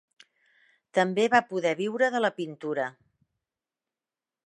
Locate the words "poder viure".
1.51-2.09